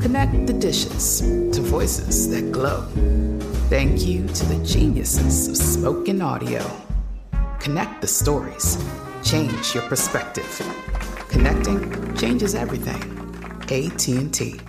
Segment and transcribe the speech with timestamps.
[0.00, 2.82] Connect the dishes to voices that glow.
[3.68, 6.64] Thank you to the geniuses of spoken audio.
[7.58, 8.78] Connect the stories.
[9.24, 10.46] Change your perspective.
[11.28, 13.02] Connecting changes everything.
[13.62, 14.60] AT&T.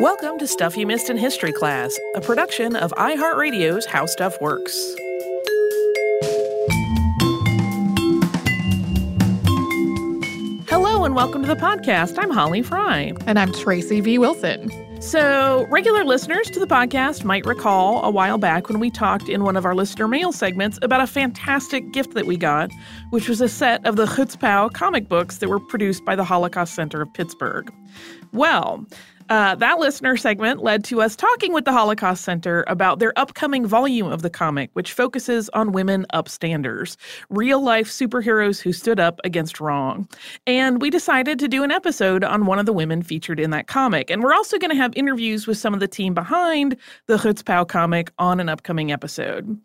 [0.00, 4.96] Welcome to Stuff You Missed in History class, a production of iHeartRadio's How Stuff Works.
[11.18, 12.16] Welcome to the podcast.
[12.16, 13.12] I'm Holly Fry.
[13.26, 14.18] And I'm Tracy V.
[14.18, 14.70] Wilson.
[15.02, 19.42] So, regular listeners to the podcast might recall a while back when we talked in
[19.42, 22.70] one of our listener mail segments about a fantastic gift that we got,
[23.10, 26.76] which was a set of the Chutzpah comic books that were produced by the Holocaust
[26.76, 27.74] Center of Pittsburgh.
[28.32, 28.86] Well,
[29.28, 33.66] uh, that listener segment led to us talking with the Holocaust Center about their upcoming
[33.66, 36.96] volume of the comic, which focuses on women upstanders,
[37.30, 40.08] real life superheroes who stood up against wrong.
[40.46, 43.66] And we decided to do an episode on one of the women featured in that
[43.66, 44.10] comic.
[44.10, 47.68] And we're also going to have interviews with some of the team behind the Chutzpah
[47.68, 49.58] comic on an upcoming episode.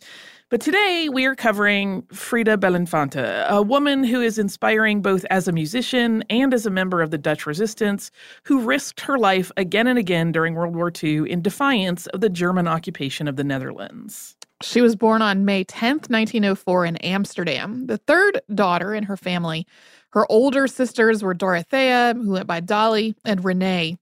[0.53, 5.51] But today we are covering Frida Belinfante, a woman who is inspiring both as a
[5.51, 8.11] musician and as a member of the Dutch resistance,
[8.43, 12.29] who risked her life again and again during World War II in defiance of the
[12.29, 14.35] German occupation of the Netherlands.
[14.61, 19.65] She was born on May 10th, 1904, in Amsterdam, the third daughter in her family.
[20.11, 23.97] Her older sisters were Dorothea, who went by Dolly, and Renee.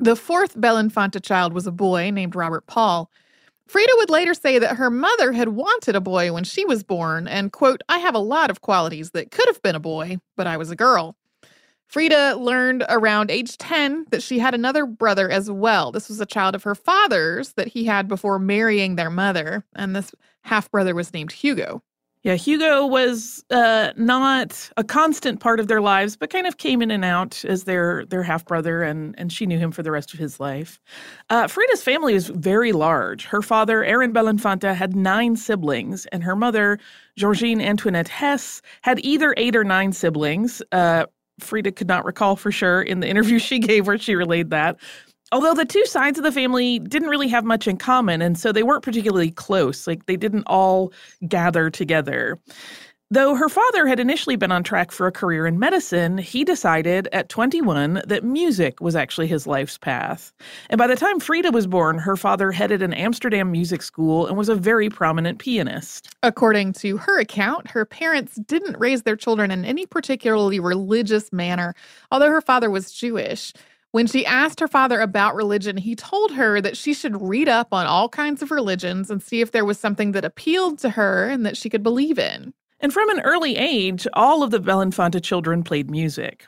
[0.00, 3.08] The fourth Belinfante child was a boy named Robert Paul.
[3.70, 7.28] Frida would later say that her mother had wanted a boy when she was born,
[7.28, 10.48] and, quote, I have a lot of qualities that could have been a boy, but
[10.48, 11.14] I was a girl.
[11.86, 15.92] Frida learned around age 10 that she had another brother as well.
[15.92, 19.94] This was a child of her father's that he had before marrying their mother, and
[19.94, 20.10] this
[20.42, 21.80] half brother was named Hugo.
[22.22, 26.82] Yeah, Hugo was uh, not a constant part of their lives, but kind of came
[26.82, 29.90] in and out as their their half brother, and and she knew him for the
[29.90, 30.78] rest of his life.
[31.30, 33.24] Uh, Frida's family was very large.
[33.24, 36.78] Her father, Aaron Belinfante, had nine siblings, and her mother,
[37.16, 40.60] Georgine Antoinette Hess, had either eight or nine siblings.
[40.72, 41.06] Uh,
[41.38, 44.78] Frida could not recall for sure in the interview she gave where she relayed that.
[45.32, 48.50] Although the two sides of the family didn't really have much in common, and so
[48.52, 49.86] they weren't particularly close.
[49.86, 50.92] Like they didn't all
[51.28, 52.38] gather together.
[53.12, 57.08] Though her father had initially been on track for a career in medicine, he decided
[57.12, 60.32] at 21 that music was actually his life's path.
[60.68, 64.36] And by the time Frida was born, her father headed an Amsterdam music school and
[64.36, 66.14] was a very prominent pianist.
[66.22, 71.74] According to her account, her parents didn't raise their children in any particularly religious manner,
[72.12, 73.52] although her father was Jewish.
[73.92, 77.68] When she asked her father about religion, he told her that she should read up
[77.72, 81.28] on all kinds of religions and see if there was something that appealed to her
[81.28, 82.54] and that she could believe in.
[82.78, 86.46] And from an early age, all of the Belinfante children played music.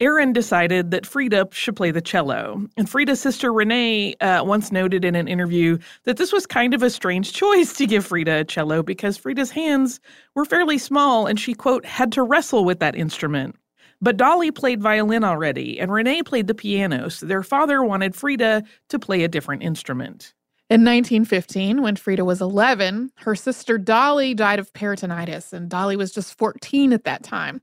[0.00, 2.66] Aaron decided that Frida should play the cello.
[2.78, 6.82] And Frida's sister Renee uh, once noted in an interview that this was kind of
[6.82, 10.00] a strange choice to give Frida a cello because Frida's hands
[10.34, 13.56] were fairly small and she, quote, had to wrestle with that instrument.
[14.02, 18.64] But Dolly played violin already, and Renee played the piano, so their father wanted Frida
[18.88, 20.32] to play a different instrument.
[20.70, 26.12] In 1915, when Frida was 11, her sister Dolly died of peritonitis, and Dolly was
[26.12, 27.60] just 14 at that time.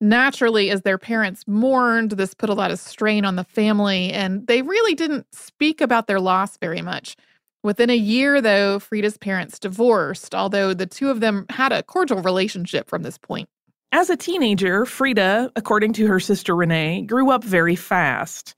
[0.00, 4.46] Naturally, as their parents mourned, this put a lot of strain on the family, and
[4.46, 7.16] they really didn't speak about their loss very much.
[7.62, 12.22] Within a year, though, Frida's parents divorced, although the two of them had a cordial
[12.22, 13.48] relationship from this point.
[13.92, 18.54] As a teenager, Frida, according to her sister Renee, grew up very fast.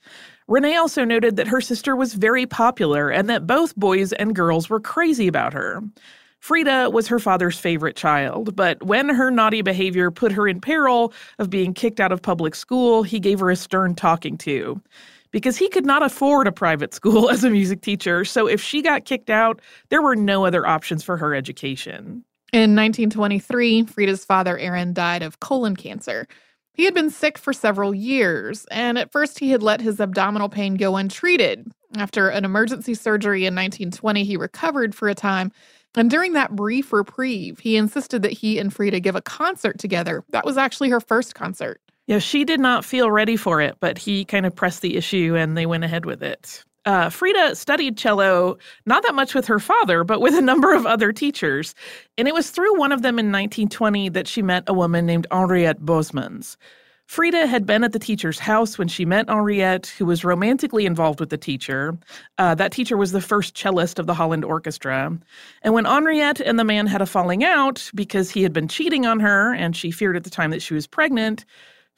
[0.49, 4.71] Renee also noted that her sister was very popular and that both boys and girls
[4.71, 5.83] were crazy about her.
[6.41, 11.13] Frida was her father's favorite child, but when her naughty behavior put her in peril
[11.39, 14.81] of being kicked out of public school, he gave her a stern talking to.
[15.31, 18.81] Because he could not afford a private school as a music teacher, so if she
[18.81, 19.61] got kicked out,
[19.91, 22.25] there were no other options for her education.
[22.53, 26.27] In 1923, Frida's father, Aaron, died of colon cancer.
[26.73, 30.49] He had been sick for several years, and at first he had let his abdominal
[30.49, 31.71] pain go untreated.
[31.97, 35.53] After an emergency surgery in 1920, he recovered for a time
[35.97, 40.23] and during that brief reprieve, he insisted that he and Frida give a concert together.
[40.31, 41.81] That was actually her first concert.
[42.07, 45.35] Yeah, she did not feel ready for it, but he kind of pressed the issue
[45.37, 46.65] and they went ahead with it.
[46.89, 48.57] Uh, Frida studied cello
[48.87, 51.75] not that much with her father, but with a number of other teachers.
[52.17, 55.27] And it was through one of them in 1920 that she met a woman named
[55.31, 56.57] Henriette Bosmans.
[57.05, 61.21] Frida had been at the teacher's house when she met Henriette, who was romantically involved
[61.21, 61.99] with the teacher.
[62.39, 65.15] Uh, that teacher was the first cellist of the Holland Orchestra.
[65.61, 69.05] And when Henriette and the man had a falling out because he had been cheating
[69.05, 71.45] on her and she feared at the time that she was pregnant,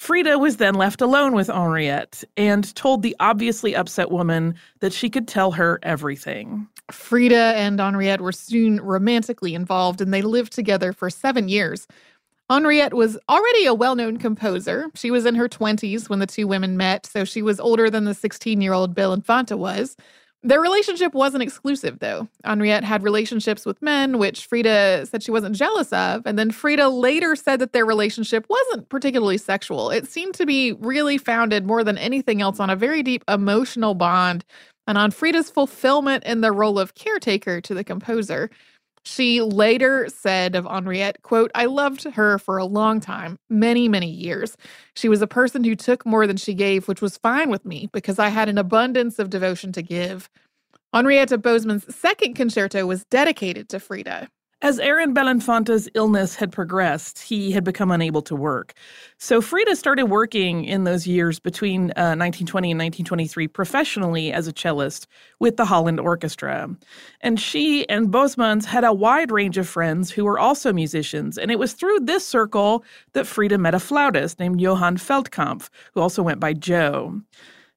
[0.01, 5.11] Frida was then left alone with Henriette and told the obviously upset woman that she
[5.11, 6.67] could tell her everything.
[6.91, 11.87] Frida and Henriette were soon romantically involved and they lived together for seven years.
[12.49, 14.87] Henriette was already a well known composer.
[14.95, 18.05] She was in her 20s when the two women met, so she was older than
[18.05, 19.99] the 16 year old Belinfante was.
[20.43, 22.27] Their relationship wasn't exclusive, though.
[22.45, 26.23] Henriette had relationships with men, which Frida said she wasn't jealous of.
[26.25, 29.91] And then Frida later said that their relationship wasn't particularly sexual.
[29.91, 33.93] It seemed to be really founded more than anything else on a very deep emotional
[33.95, 34.47] bond
[34.87, 38.51] and on Frida's fulfillment in the role of caretaker to the composer.
[39.05, 44.11] She later said of Henriette, quote, I loved her for a long time, many, many
[44.11, 44.57] years.
[44.95, 47.89] She was a person who took more than she gave, which was fine with me
[47.93, 50.29] because I had an abundance of devotion to give.
[50.93, 54.29] Henrietta Boesman's second concerto was dedicated to Frida.
[54.63, 58.75] As Aaron Belinfante's illness had progressed, he had become unable to work.
[59.17, 64.53] So Frida started working in those years between uh, 1920 and 1923 professionally as a
[64.53, 65.07] cellist
[65.39, 66.69] with the Holland Orchestra.
[67.23, 71.39] And she and Bosmans had a wide range of friends who were also musicians.
[71.39, 72.85] And it was through this circle
[73.15, 77.19] that Frida met a flautist named Johann Feldkamp, who also went by Joe.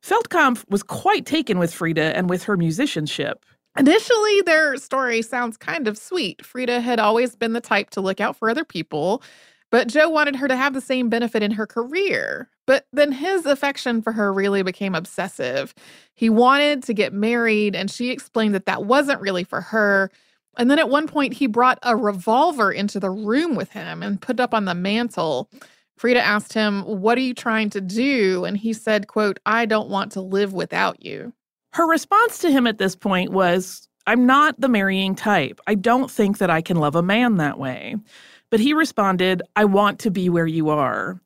[0.02, 3.46] Feldkamp was quite taken with Frida and with her musicianship.
[3.78, 6.46] Initially, their story sounds kind of sweet.
[6.46, 9.24] Frida had always been the type to look out for other people,
[9.72, 12.50] but Joe wanted her to have the same benefit in her career.
[12.68, 15.74] But then his affection for her really became obsessive.
[16.14, 20.12] He wanted to get married, and she explained that that wasn't really for her.
[20.58, 24.22] And then at one point, he brought a revolver into the room with him and
[24.22, 25.50] put it up on the mantle.
[25.98, 28.46] Frida asked him, What are you trying to do?
[28.46, 31.34] And he said, quote, I don't want to live without you.
[31.74, 35.60] Her response to him at this point was, I'm not the marrying type.
[35.66, 37.96] I don't think that I can love a man that way.
[38.52, 41.20] But he responded, I want to be where you are.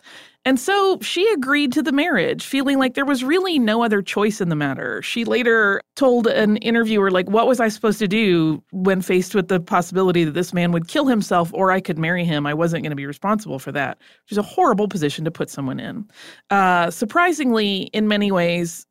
[0.45, 4.39] And so she agreed to the marriage, feeling like there was really no other choice
[4.39, 5.01] in the matter.
[5.01, 9.49] She later told an interviewer, like, what was I supposed to do when faced with
[9.49, 12.47] the possibility that this man would kill himself or I could marry him?
[12.47, 15.49] I wasn't going to be responsible for that, which is a horrible position to put
[15.49, 16.07] someone in.
[16.49, 18.85] Uh, surprisingly, in many ways,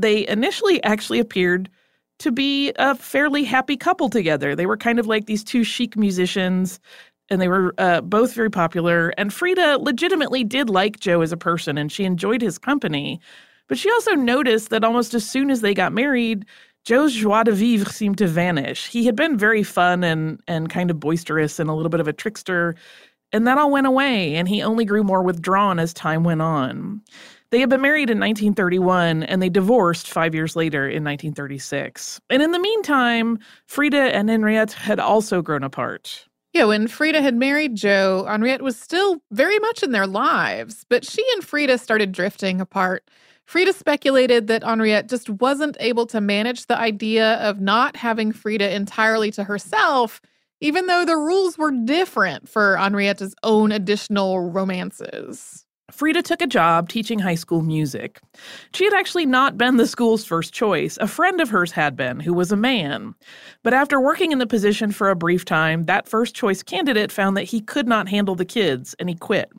[0.00, 1.68] they initially actually appeared
[2.18, 4.54] to be a fairly happy couple together.
[4.54, 6.78] They were kind of like these two chic musicians,
[7.30, 9.14] and they were uh, both very popular.
[9.16, 13.20] And Frida legitimately did like Joe as a person, and she enjoyed his company.
[13.68, 16.44] But she also noticed that almost as soon as they got married,
[16.84, 18.88] Joe's joie de vivre seemed to vanish.
[18.88, 22.08] He had been very fun and and kind of boisterous and a little bit of
[22.08, 22.74] a trickster,
[23.32, 27.00] and that all went away, and he only grew more withdrawn as time went on.
[27.50, 32.20] They had been married in 1931 and they divorced five years later in 1936.
[32.30, 36.28] And in the meantime, Frida and Henriette had also grown apart.
[36.52, 41.04] Yeah, when Frida had married Joe, Henriette was still very much in their lives, but
[41.04, 43.08] she and Frida started drifting apart.
[43.46, 48.74] Frida speculated that Henriette just wasn't able to manage the idea of not having Frida
[48.74, 50.20] entirely to herself,
[50.60, 55.66] even though the rules were different for Henriette's own additional romances.
[55.92, 58.20] Frida took a job teaching high school music.
[58.72, 60.96] She had actually not been the school's first choice.
[61.00, 63.14] A friend of hers had been, who was a man.
[63.62, 67.36] But after working in the position for a brief time, that first choice candidate found
[67.36, 69.50] that he could not handle the kids and he quit.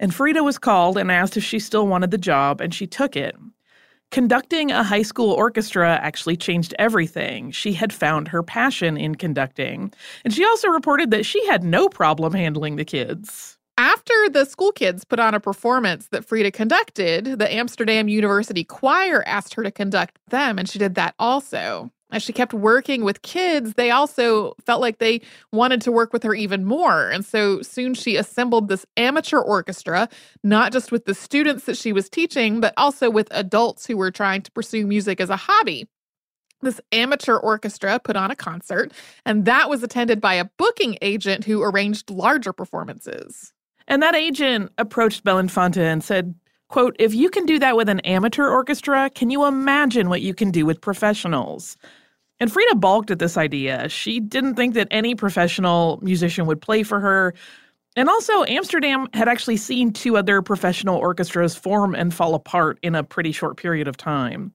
[0.00, 3.16] And Frida was called and asked if she still wanted the job, and she took
[3.16, 3.36] it.
[4.10, 7.50] Conducting a high school orchestra actually changed everything.
[7.50, 9.92] She had found her passion in conducting.
[10.24, 13.57] And she also reported that she had no problem handling the kids.
[13.78, 19.22] After the school kids put on a performance that Frida conducted, the Amsterdam University Choir
[19.24, 21.88] asked her to conduct them, and she did that also.
[22.10, 25.20] As she kept working with kids, they also felt like they
[25.52, 27.08] wanted to work with her even more.
[27.08, 30.08] And so soon she assembled this amateur orchestra,
[30.42, 34.10] not just with the students that she was teaching, but also with adults who were
[34.10, 35.86] trying to pursue music as a hobby
[36.60, 38.92] this amateur orchestra put on a concert,
[39.24, 43.52] and that was attended by a booking agent who arranged larger performances.
[43.88, 46.34] And that agent approached Belinfante and said,
[46.68, 50.34] quote, if you can do that with an amateur orchestra, can you imagine what you
[50.34, 51.76] can do with professionals?
[52.38, 53.88] And Frida balked at this idea.
[53.88, 57.34] She didn't think that any professional musician would play for her.
[57.96, 62.94] And also, Amsterdam had actually seen two other professional orchestras form and fall apart in
[62.94, 64.52] a pretty short period of time.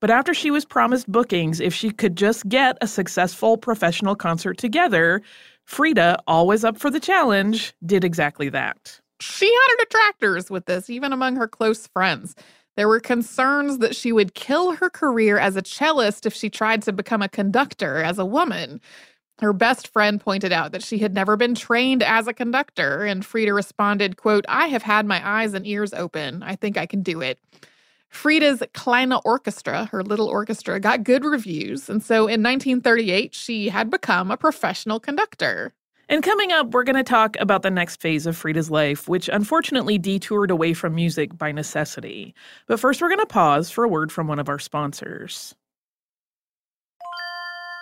[0.00, 4.58] But after she was promised bookings, if she could just get a successful professional concert
[4.58, 5.22] together,
[5.66, 9.00] Frida, always up for the challenge, did exactly that.
[9.20, 12.34] She had her detractors with this, even among her close friends.
[12.76, 16.82] There were concerns that she would kill her career as a cellist if she tried
[16.82, 18.80] to become a conductor as a woman.
[19.40, 23.24] Her best friend pointed out that she had never been trained as a conductor, and
[23.24, 26.42] Frida responded, quote, I have had my eyes and ears open.
[26.42, 27.38] I think I can do it.
[28.08, 31.88] Frida's Kleine Orchestra, her little orchestra, got good reviews.
[31.88, 35.74] And so in 1938, she had become a professional conductor.
[36.08, 39.28] And coming up, we're going to talk about the next phase of Frida's life, which
[39.28, 42.32] unfortunately detoured away from music by necessity.
[42.68, 45.54] But first, we're going to pause for a word from one of our sponsors.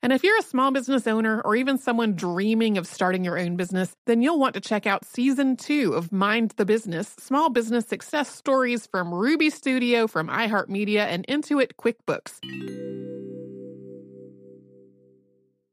[0.00, 3.56] And if you're a small business owner or even someone dreaming of starting your own
[3.56, 7.86] business, then you'll want to check out season two of Mind the Business Small Business
[7.86, 12.38] Success Stories from Ruby Studio, from iHeartMedia, and Intuit QuickBooks.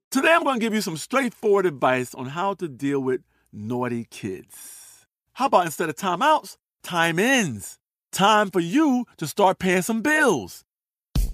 [0.10, 3.22] Today, I'm going to give you some straightforward advice on how to deal with
[3.54, 5.06] naughty kids.
[5.34, 7.78] How about instead of timeouts, time ins?
[8.12, 10.65] Time for you to start paying some bills.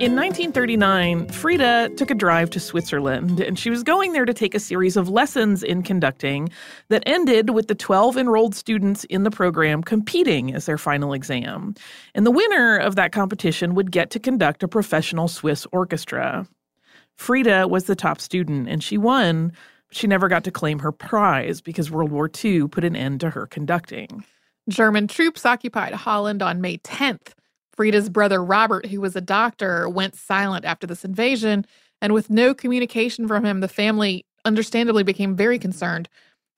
[0.00, 4.54] In 1939, Frida took a drive to Switzerland, and she was going there to take
[4.54, 6.50] a series of lessons in conducting
[6.88, 11.74] that ended with the 12 enrolled students in the program competing as their final exam.
[12.14, 16.46] And the winner of that competition would get to conduct a professional Swiss orchestra.
[17.16, 19.52] Frida was the top student, and she won,
[19.88, 23.18] but she never got to claim her prize because World War II put an end
[23.20, 24.24] to her conducting.
[24.68, 27.32] German troops occupied Holland on May 10th.
[27.74, 31.64] Frida's brother Robert, who was a doctor, went silent after this invasion,
[32.02, 36.08] and with no communication from him, the family understandably became very concerned.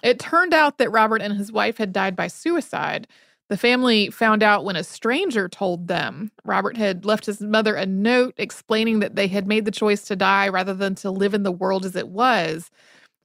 [0.02, 3.07] It turned out that Robert and his wife had died by suicide.
[3.49, 6.30] The family found out when a stranger told them.
[6.45, 10.17] Robert had left his mother a note explaining that they had made the choice to
[10.17, 12.71] die rather than to live in the world as it was.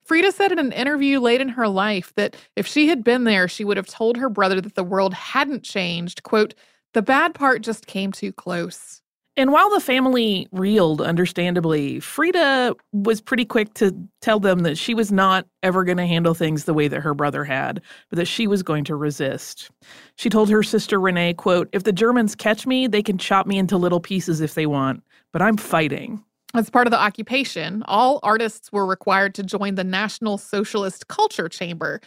[0.06, 3.48] Frida said in an interview late in her life that if she had been there,
[3.48, 6.22] she would have told her brother that the world hadn't changed.
[6.24, 6.54] Quote,
[6.94, 9.02] the bad part just came too close.
[9.38, 14.94] And while the family reeled, understandably, Frida was pretty quick to tell them that she
[14.94, 18.28] was not ever going to handle things the way that her brother had, but that
[18.28, 19.70] she was going to resist.
[20.16, 23.58] She told her sister Renee, quote, if the Germans catch me, they can chop me
[23.58, 26.24] into little pieces if they want, but I'm fighting.
[26.56, 31.50] As part of the occupation, all artists were required to join the National Socialist Culture
[31.50, 32.00] Chamber,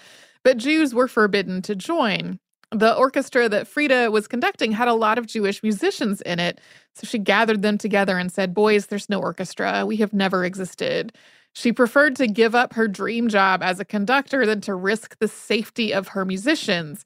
[0.43, 2.39] but Jews were forbidden to join.
[2.71, 6.63] The orchestra that Frida was conducting had a lot of Jewish musicians in it.
[6.95, 9.85] So she gathered them together and said, Boys, there's no orchestra.
[9.85, 11.13] We have never existed.
[11.53, 15.29] She preferred to give up her dream job as a conductor than to risk the
[15.29, 17.05] safety of her musicians.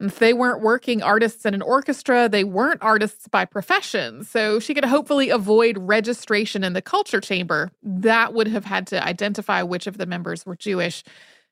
[0.00, 4.24] If they weren't working artists in an orchestra, they weren't artists by profession.
[4.24, 7.70] So she could hopefully avoid registration in the culture chamber.
[7.82, 11.04] That would have had to identify which of the members were Jewish.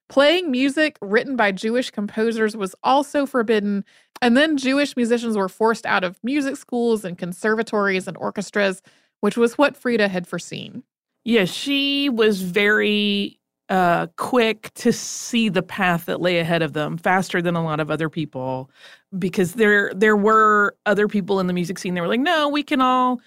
[0.09, 3.85] Playing music written by Jewish composers was also forbidden,
[4.21, 8.83] and then Jewish musicians were forced out of music schools and conservatories and orchestras,
[9.21, 10.83] which was what Frida had foreseen.
[11.25, 13.39] Yes, yeah, she was very
[13.73, 17.81] uh, quick to see the path that lay ahead of them, faster than a lot
[17.81, 18.71] of other people,
[19.19, 21.95] because there there were other people in the music scene.
[21.95, 23.21] They were like, "No, we can all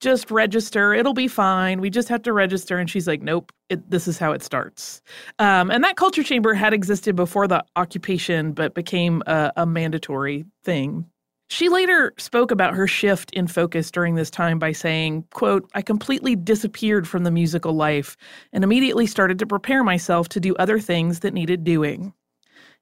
[0.00, 0.92] just register.
[0.92, 1.80] It'll be fine.
[1.80, 2.76] We just have to register.
[2.78, 5.00] And she's like, nope, it, this is how it starts.
[5.38, 10.44] Um, and that culture chamber had existed before the occupation, but became a, a mandatory
[10.62, 11.06] thing.
[11.48, 15.82] She later spoke about her shift in focus during this time by saying, quote, I
[15.82, 18.16] completely disappeared from the musical life
[18.52, 22.12] and immediately started to prepare myself to do other things that needed doing.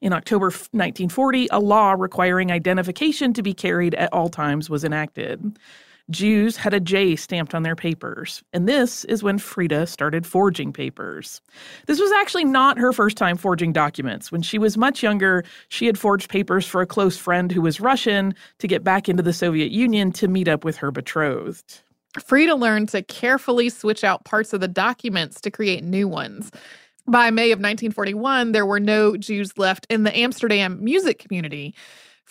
[0.01, 5.59] In October 1940, a law requiring identification to be carried at all times was enacted.
[6.12, 10.72] Jews had a J stamped on their papers, and this is when Frida started forging
[10.72, 11.40] papers.
[11.87, 14.31] This was actually not her first time forging documents.
[14.31, 17.81] When she was much younger, she had forged papers for a close friend who was
[17.81, 21.81] Russian to get back into the Soviet Union to meet up with her betrothed.
[22.25, 26.51] Frida learned to carefully switch out parts of the documents to create new ones.
[27.09, 31.75] By May of 1941, there were no Jews left in the Amsterdam music community.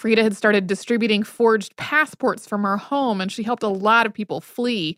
[0.02, 4.14] Frida had started distributing forged passports from her home, and she helped a lot of
[4.16, 4.98] people flee.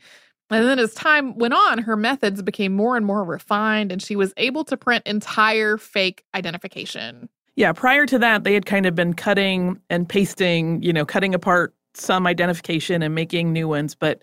[0.50, 4.16] And then as time went on, her methods became more and more refined, and she
[4.16, 7.28] was able to print entire fake identification.
[7.58, 11.36] Yeah, prior to that, they had kind of been cutting and pasting, you know, cutting
[11.36, 14.22] apart some identification and making new ones, but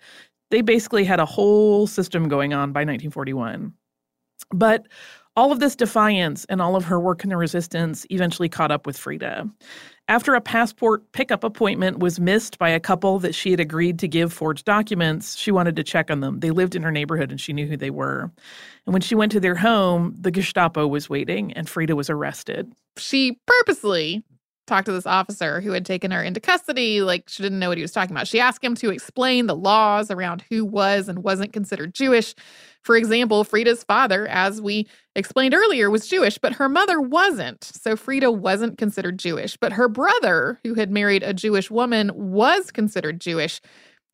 [0.51, 3.75] they basically had a whole system going on by 1941.
[4.51, 4.87] But
[5.37, 8.87] all of this defiance and all of her work in the resistance eventually caught up
[8.87, 9.49] with Frida.
[10.09, 14.09] After a passport pickup appointment was missed by a couple that she had agreed to
[14.09, 16.41] give forged documents, she wanted to check on them.
[16.41, 18.31] They lived in her neighborhood and she knew who they were.
[18.87, 22.73] And when she went to their home, the Gestapo was waiting and Frida was arrested.
[22.97, 24.25] She purposely
[24.71, 27.79] talked to this officer who had taken her into custody like she didn't know what
[27.79, 28.29] he was talking about.
[28.29, 32.35] She asked him to explain the laws around who was and wasn't considered Jewish.
[32.83, 37.63] For example, Frida's father, as we explained earlier, was Jewish, but her mother wasn't.
[37.65, 39.57] So Frida wasn't considered Jewish.
[39.57, 43.61] But her brother, who had married a Jewish woman, was considered Jewish.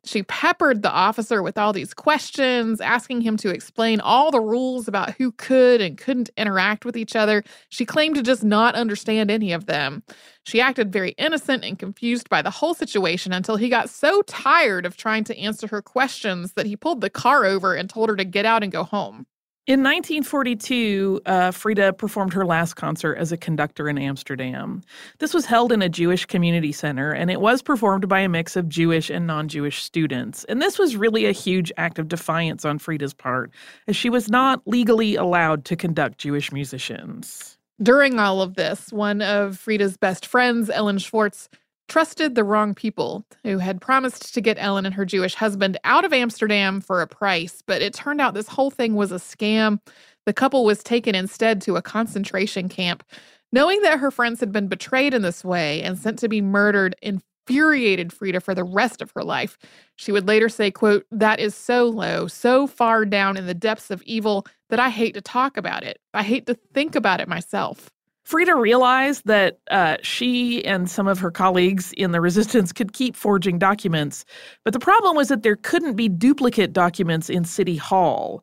[0.06, 4.86] She peppered the officer with all these questions, asking him to explain all the rules
[4.86, 7.42] about who could and couldn't interact with each other.
[7.70, 10.04] She claimed to just not understand any of them.
[10.44, 14.86] She acted very innocent and confused by the whole situation until he got so tired
[14.86, 18.16] of trying to answer her questions that he pulled the car over and told her
[18.16, 19.26] to get out and go home.
[19.66, 24.80] In 1942, uh, Frida performed her last concert as a conductor in Amsterdam.
[25.18, 28.54] This was held in a Jewish community center, and it was performed by a mix
[28.54, 30.44] of Jewish and non Jewish students.
[30.44, 33.50] And this was really a huge act of defiance on Frida's part,
[33.88, 37.58] as she was not legally allowed to conduct Jewish musicians.
[37.82, 41.48] During all of this, one of Frida's best friends, Ellen Schwartz,
[41.88, 46.04] trusted the wrong people who had promised to get Ellen and her Jewish husband out
[46.04, 49.80] of Amsterdam for a price, but it turned out this whole thing was a scam.
[50.24, 53.04] The couple was taken instead to a concentration camp.
[53.52, 56.96] Knowing that her friends had been betrayed in this way and sent to be murdered
[57.00, 59.56] infuriated Frida for the rest of her life.
[59.94, 63.90] She would later say, quote, "That is so low, so far down in the depths
[63.92, 66.00] of evil that I hate to talk about it.
[66.12, 67.88] I hate to think about it myself."
[68.26, 73.14] Frida realized that uh, she and some of her colleagues in the resistance could keep
[73.14, 74.24] forging documents,
[74.64, 78.42] but the problem was that there couldn't be duplicate documents in City Hall.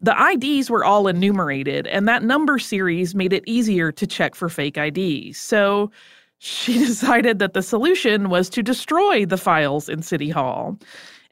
[0.00, 4.48] The IDs were all enumerated, and that number series made it easier to check for
[4.48, 5.36] fake IDs.
[5.36, 5.90] So
[6.38, 10.78] she decided that the solution was to destroy the files in City Hall.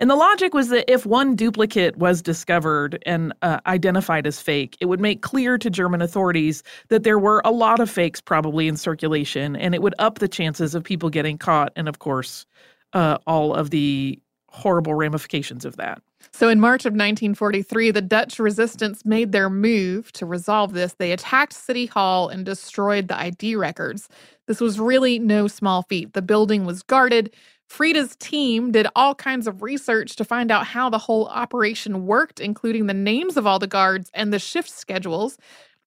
[0.03, 4.77] And the logic was that if one duplicate was discovered and uh, identified as fake,
[4.81, 8.67] it would make clear to German authorities that there were a lot of fakes probably
[8.67, 12.47] in circulation, and it would up the chances of people getting caught, and of course,
[12.95, 16.03] uh, all of the horrible ramifications of that.
[16.33, 20.95] So, in March of 1943, the Dutch resistance made their move to resolve this.
[20.95, 24.09] They attacked City Hall and destroyed the ID records.
[24.49, 26.13] This was really no small feat.
[26.13, 27.35] The building was guarded.
[27.73, 32.39] Frida's team did all kinds of research to find out how the whole operation worked,
[32.39, 35.39] including the names of all the guards and the shift schedules.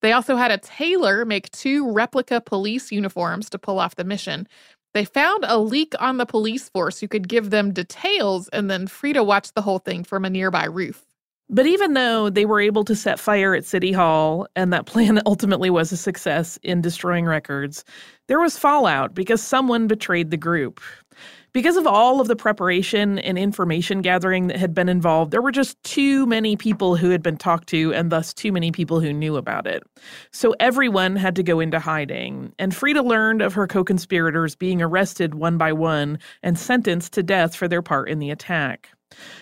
[0.01, 4.47] They also had a tailor make two replica police uniforms to pull off the mission.
[4.95, 8.87] They found a leak on the police force who could give them details, and then
[8.87, 11.05] Frida watched the whole thing from a nearby roof.
[11.51, 15.21] But even though they were able to set fire at City Hall, and that plan
[15.27, 17.85] ultimately was a success in destroying records,
[18.27, 20.81] there was fallout because someone betrayed the group.
[21.55, 25.53] Because of all of the preparation and information gathering that had been involved, there were
[25.53, 29.13] just too many people who had been talked to, and thus too many people who
[29.13, 29.81] knew about it.
[30.33, 32.51] So everyone had to go into hiding.
[32.59, 37.23] And Frida learned of her co conspirators being arrested one by one and sentenced to
[37.23, 38.89] death for their part in the attack.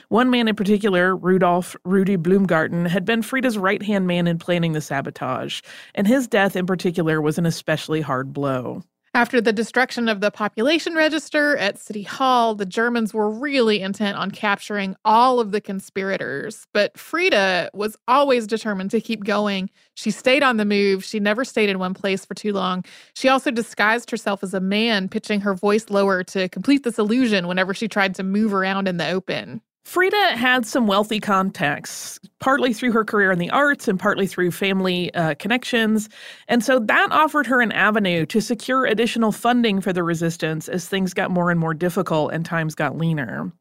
[0.10, 4.74] One man in particular, Rudolf Rudy Bloemgarten, had been Frida's right hand man in planning
[4.74, 5.62] the sabotage,
[5.96, 8.84] and his death in particular was an especially hard blow.
[9.16, 14.18] After the destruction of the population register at City Hall, the Germans were really intent
[14.18, 16.66] on capturing all of the conspirators.
[16.74, 19.70] But Frida was always determined to keep going.
[19.94, 21.04] She stayed on the move.
[21.04, 22.86] She never stayed in one place for too long.
[23.14, 27.48] She also disguised herself as a man, pitching her voice lower to complete this illusion
[27.48, 29.62] whenever she tried to move around in the open.
[29.84, 34.52] Frida had some wealthy contacts, partly through her career in the arts and partly through
[34.52, 36.08] family uh, connections.
[36.48, 40.88] And so that offered her an avenue to secure additional funding for the resistance as
[40.88, 43.52] things got more and more difficult and times got leaner.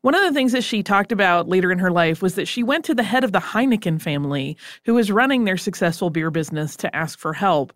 [0.00, 2.62] One of the things that she talked about later in her life was that she
[2.62, 6.74] went to the head of the Heineken family, who was running their successful beer business,
[6.76, 7.72] to ask for help.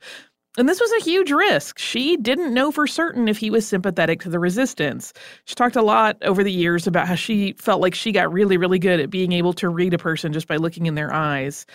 [0.59, 1.79] And this was a huge risk.
[1.79, 5.13] She didn't know for certain if he was sympathetic to the resistance.
[5.45, 8.57] She talked a lot over the years about how she felt like she got really,
[8.57, 11.67] really good at being able to read a person just by looking in their eyes.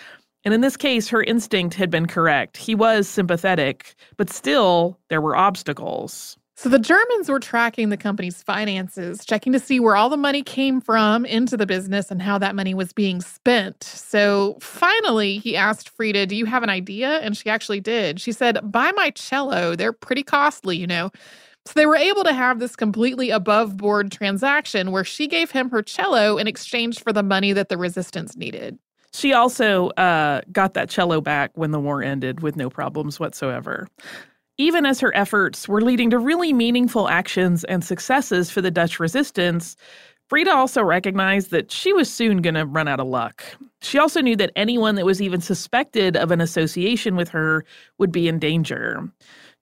[0.44, 2.58] And in this case, her instinct had been correct.
[2.58, 6.36] He was sympathetic, but still, there were obstacles.
[6.58, 10.42] So the Germans were tracking the company's finances, checking to see where all the money
[10.42, 13.84] came from into the business and how that money was being spent.
[13.84, 17.18] So finally, he asked Frida, Do you have an idea?
[17.18, 18.22] And she actually did.
[18.22, 19.76] She said, Buy my cello.
[19.76, 21.10] They're pretty costly, you know.
[21.66, 25.68] So they were able to have this completely above board transaction where she gave him
[25.68, 28.78] her cello in exchange for the money that the resistance needed.
[29.12, 33.88] She also uh, got that cello back when the war ended with no problems whatsoever
[34.58, 38.98] even as her efforts were leading to really meaningful actions and successes for the Dutch
[38.98, 39.76] resistance,
[40.28, 43.44] Frida also recognized that she was soon going to run out of luck.
[43.82, 47.64] She also knew that anyone that was even suspected of an association with her
[47.98, 49.08] would be in danger.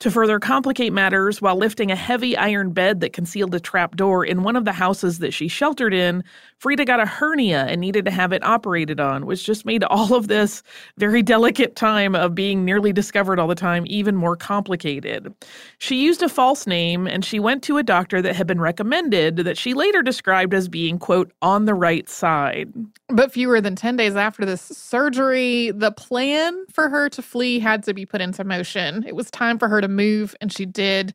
[0.00, 4.24] To further complicate matters, while lifting a heavy iron bed that concealed a trap door
[4.24, 6.24] in one of the houses that she sheltered in,
[6.58, 10.14] Frida got a hernia and needed to have it operated on, which just made all
[10.14, 10.62] of this
[10.98, 15.32] very delicate time of being nearly discovered all the time even more complicated.
[15.78, 19.36] She used a false name and she went to a doctor that had been recommended
[19.36, 22.72] that she later described as being, quote, on the right side.
[23.08, 27.82] But fewer than 10 days after this surgery, the plan for her to flee had
[27.84, 29.04] to be put into motion.
[29.06, 31.14] It was time for her to move, and she did.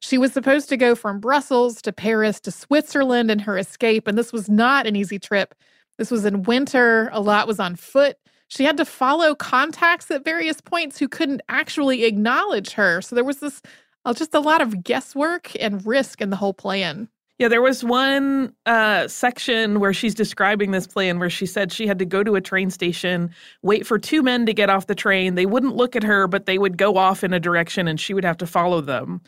[0.00, 4.18] She was supposed to go from Brussels to Paris to Switzerland in her escape, and
[4.18, 5.54] this was not an easy trip.
[5.98, 8.16] This was in winter, a lot was on foot.
[8.48, 13.00] She had to follow contacts at various points who couldn't actually acknowledge her.
[13.00, 13.62] So there was this
[14.04, 17.08] uh, just a lot of guesswork and risk in the whole plan.
[17.42, 21.88] Yeah, there was one uh, section where she's describing this plan where she said she
[21.88, 24.94] had to go to a train station, wait for two men to get off the
[24.94, 25.34] train.
[25.34, 28.14] They wouldn't look at her, but they would go off in a direction and she
[28.14, 29.20] would have to follow them.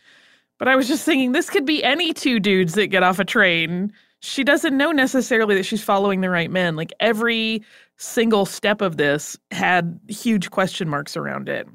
[0.61, 3.25] But I was just thinking, this could be any two dudes that get off a
[3.25, 3.93] train.
[4.21, 6.77] She doesn't know necessarily that she's following the right men.
[6.77, 7.65] Like every
[7.97, 11.67] single step of this had huge question marks around it.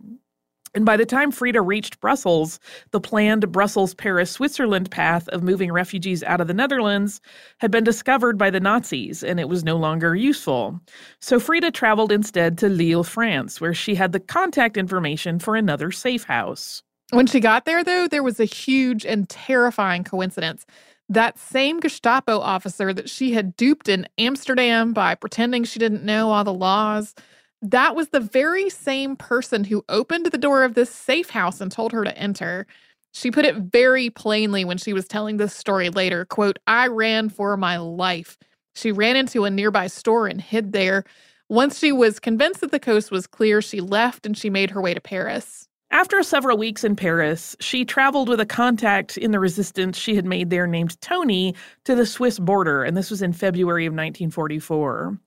[0.79, 2.57] And by the time Frida reached Brussels,
[2.91, 7.19] the planned Brussels Paris Switzerland path of moving refugees out of the Netherlands
[7.57, 10.79] had been discovered by the Nazis and it was no longer useful.
[11.19, 15.91] So Frida traveled instead to Lille, France, where she had the contact information for another
[15.91, 16.81] safe house.
[17.09, 20.65] When she got there, though, there was a huge and terrifying coincidence.
[21.09, 26.31] That same Gestapo officer that she had duped in Amsterdam by pretending she didn't know
[26.31, 27.15] all the laws
[27.61, 31.71] that was the very same person who opened the door of this safe house and
[31.71, 32.65] told her to enter.
[33.13, 37.29] She put it very plainly when she was telling this story later, quote, "I ran
[37.29, 38.37] for my life."
[38.75, 41.03] She ran into a nearby store and hid there.
[41.49, 44.81] Once she was convinced that the coast was clear, she left and she made her
[44.81, 45.67] way to Paris.
[45.91, 50.25] After several weeks in Paris, she traveled with a contact in the resistance she had
[50.25, 55.17] made there named Tony to the Swiss border, and this was in February of 1944.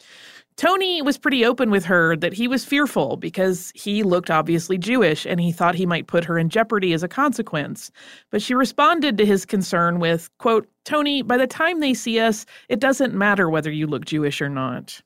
[0.62, 5.26] Tony was pretty open with her that he was fearful because he looked obviously Jewish
[5.26, 7.90] and he thought he might put her in jeopardy as a consequence.
[8.30, 12.46] But she responded to his concern with, quote, Tony, by the time they see us,
[12.68, 15.02] it doesn't matter whether you look Jewish or not.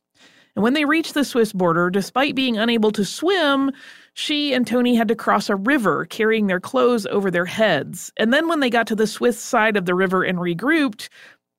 [0.56, 3.70] And when they reached the Swiss border, despite being unable to swim,
[4.12, 8.10] she and Tony had to cross a river carrying their clothes over their heads.
[8.16, 11.10] And then when they got to the Swiss side of the river and regrouped,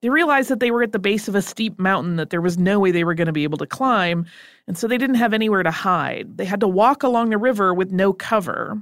[0.02, 2.58] they realized that they were at the base of a steep mountain that there was
[2.58, 4.26] no way they were going to be able to climb,
[4.68, 6.38] and so they didn't have anywhere to hide.
[6.38, 8.82] They had to walk along the river with no cover.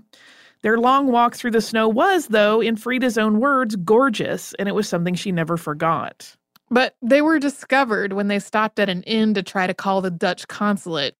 [0.61, 4.75] Their long walk through the snow was, though, in Frida's own words, gorgeous, and it
[4.75, 6.35] was something she never forgot.
[6.71, 10.09] But they were discovered when they stopped at an inn to try to call the
[10.09, 11.15] Dutch consulate.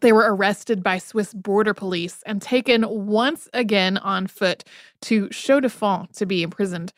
[0.00, 4.64] They were arrested by Swiss border police and taken once again on foot
[5.02, 6.92] to Chaux de Fonds to be imprisoned.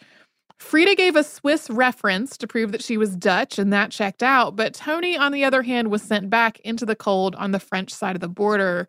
[0.62, 4.56] Frida gave a Swiss reference to prove that she was Dutch, and that checked out.
[4.56, 7.92] But Tony, on the other hand, was sent back into the cold on the French
[7.92, 8.88] side of the border.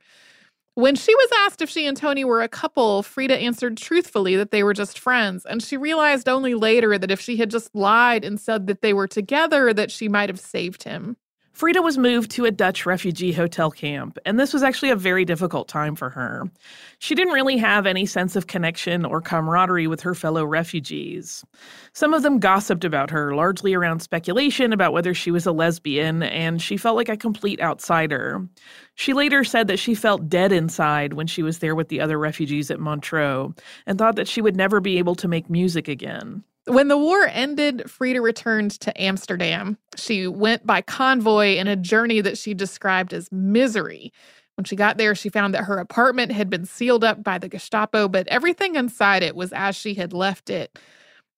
[0.75, 4.51] When she was asked if she and Tony were a couple, Frida answered truthfully that
[4.51, 8.23] they were just friends, and she realized only later that if she had just lied
[8.23, 11.17] and said that they were together, that she might have saved him.
[11.53, 15.23] Frida was moved to a Dutch refugee hotel camp, and this was actually a very
[15.23, 16.49] difficult time for her.
[16.97, 21.45] She didn't really have any sense of connection or camaraderie with her fellow refugees.
[21.93, 26.23] Some of them gossiped about her, largely around speculation about whether she was a lesbian,
[26.23, 28.47] and she felt like a complete outsider.
[28.95, 32.17] She later said that she felt dead inside when she was there with the other
[32.17, 33.53] refugees at Montreux,
[33.85, 36.43] and thought that she would never be able to make music again.
[36.65, 39.77] When the war ended, Frida returned to Amsterdam.
[39.97, 44.13] She went by convoy in a journey that she described as misery.
[44.55, 47.49] When she got there, she found that her apartment had been sealed up by the
[47.49, 50.77] Gestapo, but everything inside it was as she had left it.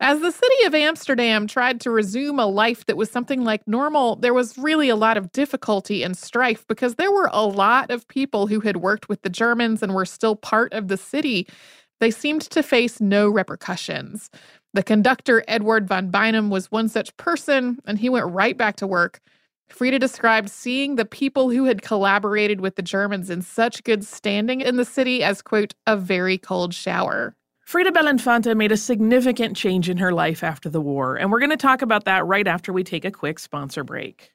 [0.02, 4.18] As the city of Amsterdam tried to resume a life that was something like normal,
[4.18, 8.08] there was really a lot of difficulty and strife because there were a lot of
[8.10, 11.48] people who had worked with the Germans and were still part of the city.
[12.02, 14.30] They seemed to face no repercussions.
[14.76, 18.86] The conductor, Edward van Beinum, was one such person, and he went right back to
[18.86, 19.22] work.
[19.70, 24.60] Frida described seeing the people who had collaborated with the Germans in such good standing
[24.60, 27.38] in the city as, quote, a very cold shower.
[27.62, 31.52] Frida Belinfante made a significant change in her life after the war, and we're going
[31.52, 34.35] to talk about that right after we take a quick sponsor break.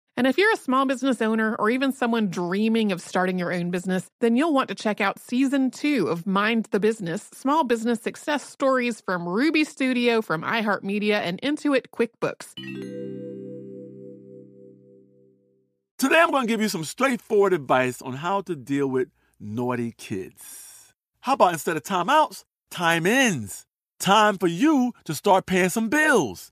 [0.17, 3.71] And if you're a small business owner or even someone dreaming of starting your own
[3.71, 8.01] business, then you'll want to check out season two of Mind the Business Small Business
[8.01, 12.53] Success Stories from Ruby Studio, from iHeartMedia, and Intuit QuickBooks.
[15.97, 19.93] Today, I'm going to give you some straightforward advice on how to deal with naughty
[19.97, 20.93] kids.
[21.21, 23.65] How about instead of timeouts, time ins?
[23.99, 26.51] Time for you to start paying some bills.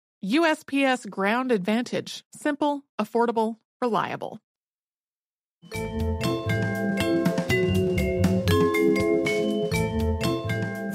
[0.23, 2.23] USPS Ground Advantage.
[2.31, 4.39] Simple, affordable, reliable.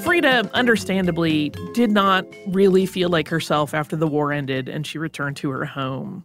[0.01, 5.35] Frida, understandably, did not really feel like herself after the war ended and she returned
[5.37, 6.23] to her home.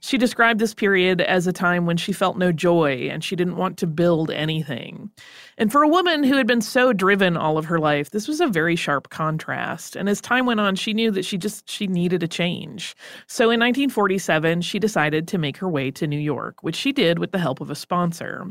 [0.00, 3.56] She described this period as a time when she felt no joy and she didn't
[3.56, 5.10] want to build anything.
[5.58, 8.40] And for a woman who had been so driven all of her life, this was
[8.40, 9.96] a very sharp contrast.
[9.96, 12.94] And as time went on, she knew that she just she needed a change.
[13.26, 17.18] So in 1947, she decided to make her way to New York, which she did
[17.18, 18.48] with the help of a sponsor.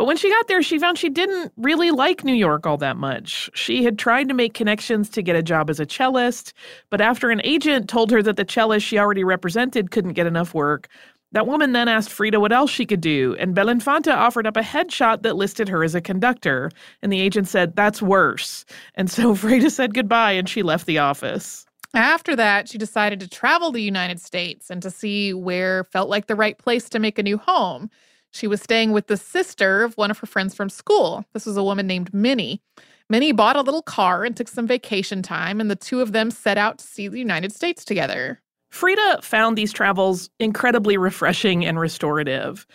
[0.00, 2.96] But when she got there, she found she didn't really like New York all that
[2.96, 3.50] much.
[3.52, 6.54] She had tried to make connections to get a job as a cellist,
[6.88, 10.54] but after an agent told her that the cellist she already represented couldn't get enough
[10.54, 10.88] work,
[11.32, 14.62] that woman then asked Frida what else she could do, and Belinfante offered up a
[14.62, 16.70] headshot that listed her as a conductor,
[17.02, 18.64] and the agent said, That's worse.
[18.94, 21.66] And so Frida said goodbye and she left the office.
[21.92, 26.26] After that, she decided to travel the United States and to see where felt like
[26.26, 27.90] the right place to make a new home.
[28.32, 31.24] She was staying with the sister of one of her friends from school.
[31.32, 32.62] This was a woman named Minnie.
[33.08, 36.30] Minnie bought a little car and took some vacation time, and the two of them
[36.30, 38.40] set out to see the United States together.
[38.70, 42.66] Frida found these travels incredibly refreshing and restorative.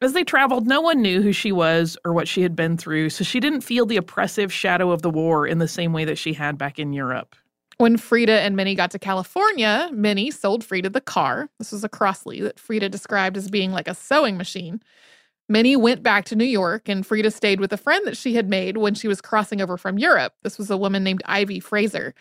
[0.00, 3.10] As they traveled, no one knew who she was or what she had been through,
[3.10, 6.18] so she didn't feel the oppressive shadow of the war in the same way that
[6.18, 7.34] she had back in Europe.
[7.82, 11.48] When Frida and Minnie got to California, Minnie sold Frida the car.
[11.58, 14.80] This was a Crosley that Frida described as being like a sewing machine.
[15.48, 18.48] Minnie went back to New York, and Frida stayed with a friend that she had
[18.48, 20.32] made when she was crossing over from Europe.
[20.44, 22.14] This was a woman named Ivy Fraser.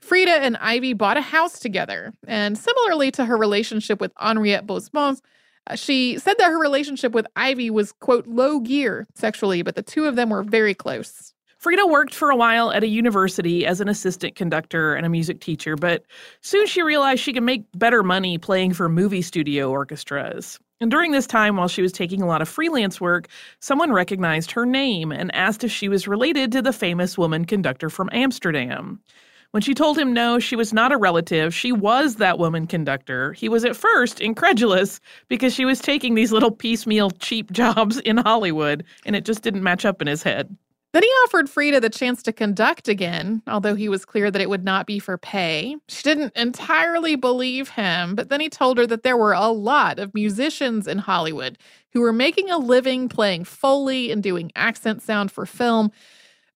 [0.00, 5.20] Frida and Ivy bought a house together, and similarly to her relationship with Henriette Bosmans,
[5.68, 9.82] uh, she said that her relationship with Ivy was, quote, low gear sexually, but the
[9.84, 11.32] two of them were very close.
[11.66, 15.40] Frida worked for a while at a university as an assistant conductor and a music
[15.40, 16.04] teacher, but
[16.40, 20.60] soon she realized she could make better money playing for movie studio orchestras.
[20.80, 23.26] And during this time, while she was taking a lot of freelance work,
[23.58, 27.90] someone recognized her name and asked if she was related to the famous woman conductor
[27.90, 29.00] from Amsterdam.
[29.50, 33.32] When she told him no, she was not a relative, she was that woman conductor,
[33.32, 38.18] he was at first incredulous because she was taking these little piecemeal cheap jobs in
[38.18, 40.56] Hollywood, and it just didn't match up in his head.
[40.96, 44.48] Then he offered Frida the chance to conduct again, although he was clear that it
[44.48, 45.76] would not be for pay.
[45.88, 49.98] She didn't entirely believe him, but then he told her that there were a lot
[49.98, 51.58] of musicians in Hollywood
[51.92, 55.92] who were making a living playing Foley and doing accent sound for film,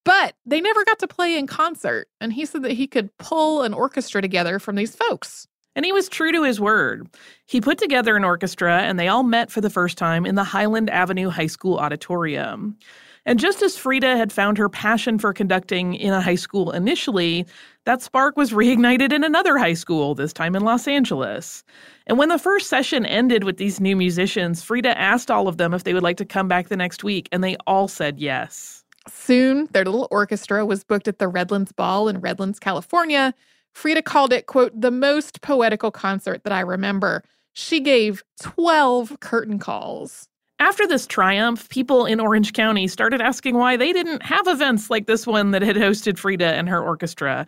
[0.07, 2.09] but they never got to play in concert.
[2.19, 5.47] And he said that he could pull an orchestra together from these folks.
[5.77, 7.11] And he was true to his word.
[7.45, 10.45] He put together an orchestra, and they all met for the first time in the
[10.45, 12.79] Highland Avenue High School auditorium.
[13.27, 17.47] And just as Frida had found her passion for conducting in a high school initially,
[17.85, 21.63] that spark was reignited in another high school, this time in Los Angeles.
[22.07, 25.75] And when the first session ended with these new musicians, Frida asked all of them
[25.75, 28.85] if they would like to come back the next week, and they all said yes.
[29.09, 33.35] Soon, their little orchestra was booked at the Redlands Bowl in Redlands, California.
[33.73, 37.23] Frida called it, quote, the most poetical concert that I remember.
[37.53, 40.29] She gave 12 curtain calls.
[40.61, 45.07] After this triumph, people in Orange County started asking why they didn't have events like
[45.07, 47.47] this one that had hosted Frida and her orchestra.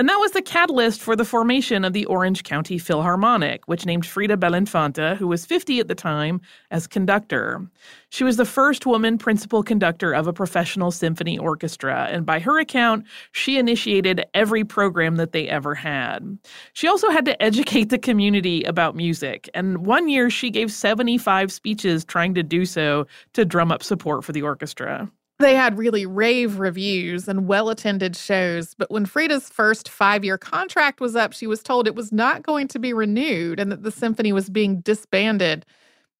[0.00, 4.06] And that was the catalyst for the formation of the Orange County Philharmonic, which named
[4.06, 6.40] Frida Belinfante, who was 50 at the time,
[6.70, 7.60] as conductor.
[8.08, 12.58] She was the first woman principal conductor of a professional symphony orchestra, and by her
[12.58, 16.38] account, she initiated every program that they ever had.
[16.72, 21.52] She also had to educate the community about music, and one year she gave 75
[21.52, 25.10] speeches trying to do so to drum up support for the orchestra.
[25.40, 30.36] They had really rave reviews and well attended shows, but when Frida's first five year
[30.38, 33.82] contract was up, she was told it was not going to be renewed and that
[33.82, 35.64] the symphony was being disbanded.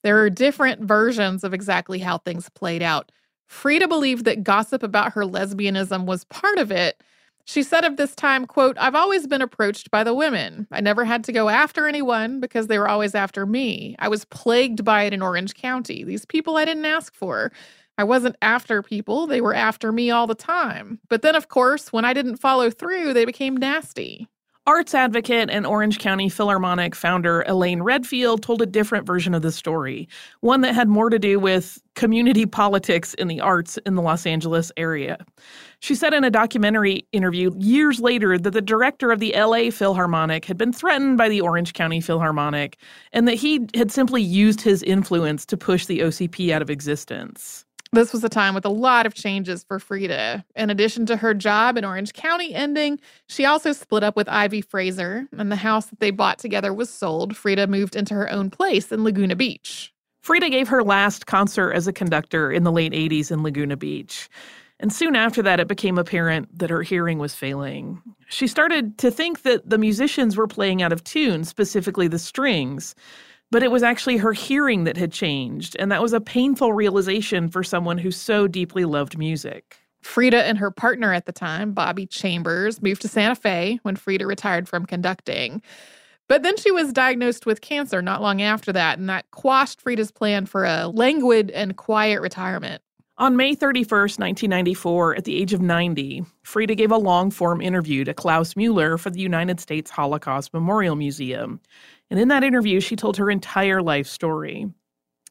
[0.03, 3.13] There are different versions of exactly how things played out.
[3.47, 7.03] Frida believed that gossip about her lesbianism was part of it.
[7.47, 10.69] She said of this time, quote, I've always been approached by the women.
[10.73, 13.97] I never had to go after anyone because they were always after me.
[13.99, 16.05] I was plagued by it in Orange County.
[16.05, 17.53] These people I didn't ask for.
[18.01, 21.01] I wasn't after people, they were after me all the time.
[21.11, 24.27] But then, of course, when I didn't follow through, they became nasty.
[24.67, 29.53] Arts advocate and Orange County Philharmonic founder Elaine Redfield told a different version of the
[29.53, 30.09] story,
[30.41, 34.25] one that had more to do with community politics in the arts in the Los
[34.25, 35.19] Angeles area.
[35.81, 40.47] She said in a documentary interview years later that the director of the LA Philharmonic
[40.47, 42.79] had been threatened by the Orange County Philharmonic
[43.13, 47.67] and that he had simply used his influence to push the OCP out of existence.
[47.93, 50.45] This was a time with a lot of changes for Frida.
[50.55, 54.61] In addition to her job in Orange County ending, she also split up with Ivy
[54.61, 57.37] Fraser, and the house that they bought together was sold.
[57.37, 59.93] Frida moved into her own place in Laguna Beach.
[60.23, 64.29] Frida gave her last concert as a conductor in the late 80s in Laguna Beach.
[64.79, 68.01] And soon after that, it became apparent that her hearing was failing.
[68.29, 72.95] She started to think that the musicians were playing out of tune, specifically the strings.
[73.51, 77.49] But it was actually her hearing that had changed, and that was a painful realization
[77.49, 79.77] for someone who so deeply loved music.
[80.03, 84.27] Frida and her partner at the time, Bobby Chambers, moved to Santa Fe when Frida
[84.27, 85.63] retired from conducting.
[86.29, 90.13] But then she was diagnosed with cancer not long after that, and that quashed Frida's
[90.13, 92.83] plan for a languid and quiet retirement.
[93.19, 98.03] On May 31st, 1994, at the age of 90, Frida gave a long form interview
[98.05, 101.61] to Klaus Mueller for the United States Holocaust Memorial Museum.
[102.11, 104.69] And in that interview, she told her entire life story.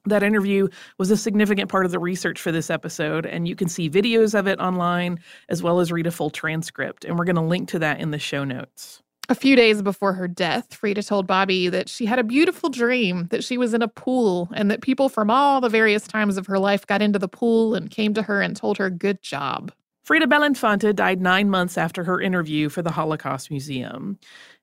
[0.06, 3.68] That interview was a significant part of the research for this episode, and you can
[3.68, 5.20] see videos of it online
[5.50, 7.04] as well as read a full transcript.
[7.04, 9.02] And we're going to link to that in the show notes.
[9.28, 13.28] A few days before her death, Frida told Bobby that she had a beautiful dream,
[13.30, 16.48] that she was in a pool, and that people from all the various times of
[16.48, 19.72] her life got into the pool and came to her and told her, Good job.
[20.04, 24.18] Frida Belinfante died nine months after her interview for the Holocaust Museum.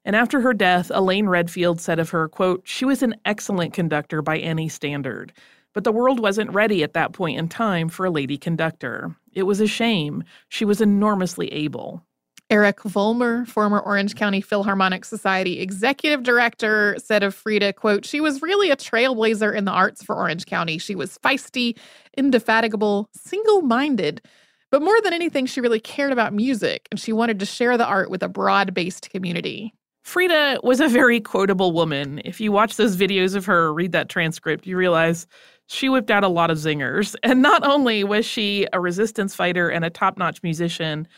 [0.07, 4.23] And after her death, Elaine Redfield said of her, quote, She was an excellent conductor
[4.23, 5.33] by any standard.
[5.75, 9.17] But the world wasn't ready at that point in time for a lady conductor.
[9.33, 10.23] It was a shame.
[10.49, 12.03] She was enormously able.
[12.49, 18.41] Eric Vollmer, former Orange County Philharmonic Society executive director, said of Frida, quote, she was
[18.41, 20.79] really a trailblazer in the arts for Orange County.
[20.79, 21.77] She was feisty,
[22.17, 24.23] indefatigable, single-minded.
[24.71, 27.85] But more than anything, she really cared about music and she wanted to share the
[27.85, 29.75] art with a broad based community.
[30.07, 32.23] Frida was a very quotable woman.
[32.25, 35.27] If you watch those videos of her, read that transcript, you realize
[35.67, 37.17] she whipped out a lot of zingers.
[37.25, 41.09] And not only was she a resistance fighter and a top notch musician,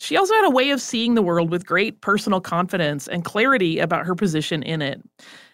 [0.00, 3.78] she also had a way of seeing the world with great personal confidence and clarity
[3.78, 5.00] about her position in it.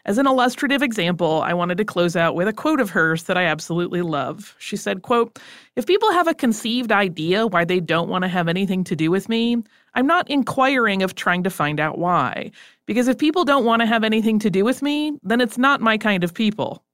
[0.07, 3.37] As an illustrative example, I wanted to close out with a quote of hers that
[3.37, 4.55] I absolutely love.
[4.59, 5.41] She said, quote,
[5.75, 9.11] "If people have a conceived idea why they don't want to have anything to do
[9.11, 9.57] with me,
[9.95, 12.53] I'm not inquiring of trying to find out why.
[12.87, 15.81] Because if people don't want to have anything to do with me, then it's not
[15.81, 16.85] my kind of people."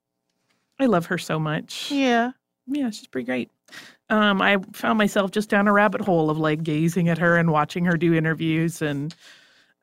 [0.80, 1.92] I love her so much.
[1.92, 2.32] Yeah.
[2.66, 3.50] Yeah, she's pretty great.
[4.12, 7.50] Um, I found myself just down a rabbit hole of like gazing at her and
[7.50, 8.82] watching her do interviews.
[8.82, 9.14] And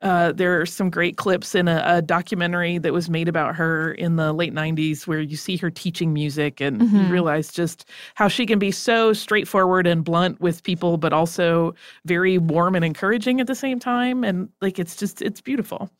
[0.02, 3.92] uh, there are some great clips in a, a, documentary that was made about her
[3.92, 6.96] in the late 90s where you see her teaching music and mm-hmm.
[6.96, 11.74] you realize just how she can be so straightforward and blunt with people, but also
[12.04, 14.22] very warm and encouraging at the same time.
[14.22, 15.90] And like, it's just, it's beautiful.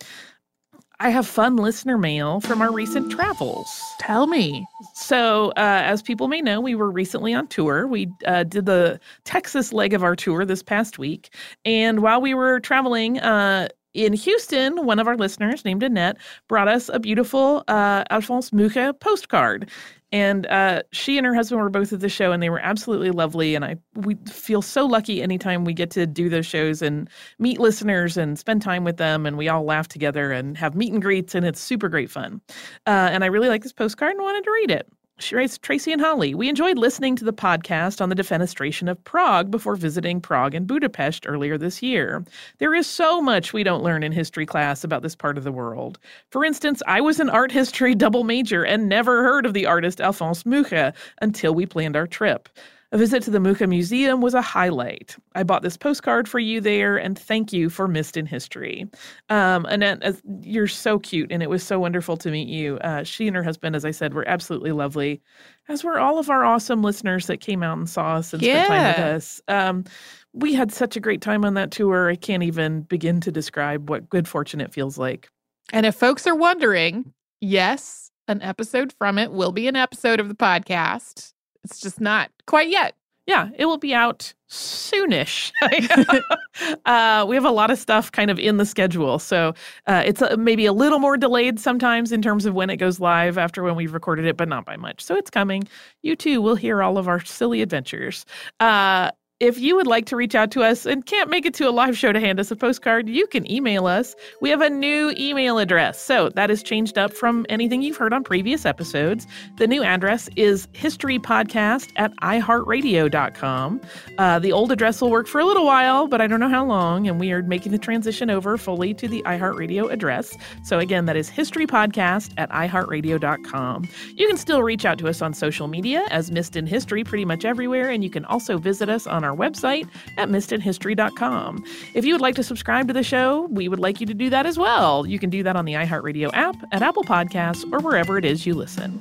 [1.02, 3.66] I have fun listener mail from our recent travels.
[4.00, 4.66] Tell me.
[4.94, 7.86] So, uh, as people may know, we were recently on tour.
[7.86, 11.34] We uh, did the Texas leg of our tour this past week.
[11.64, 16.68] And while we were traveling, uh, in Houston, one of our listeners named Annette brought
[16.68, 19.70] us a beautiful uh, Alphonse Mucha postcard.
[20.12, 23.10] And uh, she and her husband were both at the show, and they were absolutely
[23.10, 23.54] lovely.
[23.54, 27.08] And I we feel so lucky anytime we get to do those shows and
[27.38, 30.92] meet listeners and spend time with them, and we all laugh together and have meet
[30.92, 32.40] and greets, and it's super great fun.
[32.86, 34.88] Uh, and I really like this postcard and wanted to read it.
[35.20, 36.34] She writes Tracy and Holly.
[36.34, 40.66] We enjoyed listening to the podcast on the defenestration of Prague before visiting Prague and
[40.66, 42.24] Budapest earlier this year.
[42.58, 45.52] There is so much we don't learn in history class about this part of the
[45.52, 45.98] world.
[46.30, 50.00] For instance, I was an art history double major and never heard of the artist
[50.00, 52.48] Alphonse Mucha until we planned our trip.
[52.92, 55.16] A visit to the Mucha Museum was a highlight.
[55.36, 58.88] I bought this postcard for you there, and thank you for Missed in History.
[59.28, 60.12] Um, Annette, uh,
[60.42, 62.78] you're so cute, and it was so wonderful to meet you.
[62.78, 65.22] Uh, she and her husband, as I said, were absolutely lovely,
[65.68, 68.64] as were all of our awesome listeners that came out and saw us and yeah.
[68.64, 69.40] spent time with us.
[69.46, 69.84] Um,
[70.32, 72.10] we had such a great time on that tour.
[72.10, 75.28] I can't even begin to describe what good fortune it feels like.
[75.72, 80.26] And if folks are wondering, yes, an episode from it will be an episode of
[80.26, 81.34] the podcast.
[81.64, 82.94] It's just not quite yet.
[83.26, 85.52] Yeah, it will be out soonish.
[86.84, 89.54] uh, we have a lot of stuff kind of in the schedule, so
[89.86, 92.98] uh, it's a, maybe a little more delayed sometimes in terms of when it goes
[92.98, 95.00] live after when we've recorded it, but not by much.
[95.00, 95.68] So it's coming.
[96.02, 98.26] You too will hear all of our silly adventures.
[98.58, 101.66] Uh, if you would like to reach out to us and can't make it to
[101.66, 104.14] a live show to hand us a postcard, you can email us.
[104.42, 105.98] We have a new email address.
[105.98, 109.26] So that is changed up from anything you've heard on previous episodes.
[109.56, 113.80] The new address is historypodcast at iheartradio.com.
[114.18, 116.66] Uh, the old address will work for a little while, but I don't know how
[116.66, 117.08] long.
[117.08, 120.36] And we are making the transition over fully to the iHeartRadio address.
[120.64, 123.88] So again, that is historypodcast at iheartradio.com.
[124.16, 127.24] You can still reach out to us on social media as Missed in History pretty
[127.24, 127.88] much everywhere.
[127.88, 131.64] And you can also visit us on our our website at missedinhistory.com.
[131.94, 134.30] If you would like to subscribe to the show, we would like you to do
[134.30, 135.06] that as well.
[135.06, 138.46] You can do that on the iHeartRadio app, at Apple Podcasts, or wherever it is
[138.46, 139.00] you listen.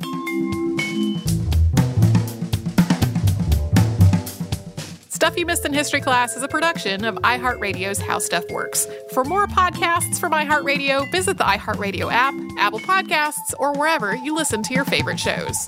[5.19, 8.87] Stuff You Missed in History Class is a production of iHeartRadio's How Stuff Works.
[9.11, 14.63] For more podcasts from iHeartRadio, visit the iHeartRadio app, Apple Podcasts, or wherever you listen
[14.63, 15.67] to your favorite shows.